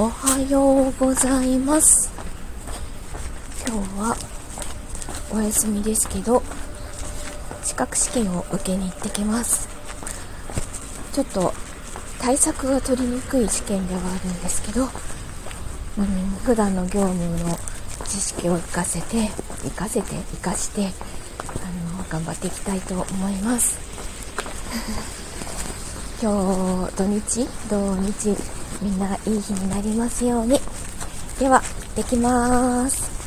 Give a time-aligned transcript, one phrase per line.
[0.00, 2.10] おはようございます。
[3.68, 4.16] 今日は
[5.30, 6.42] お休みですけど
[7.62, 9.68] 資格試験を受けに行ってきます。
[11.12, 11.52] ちょっと
[12.18, 14.88] 対策が取りにくい試験ではあるんですけど、うん、
[16.46, 17.58] 普段の業務の
[18.06, 19.28] 知識を活かせて
[19.64, 23.78] 活かせて活かしてあの頑張っていきたいと思います。
[26.22, 27.46] 今日土日？
[27.68, 30.58] 土日みんながいい日になりますように。
[31.38, 33.19] では行ってきまーす。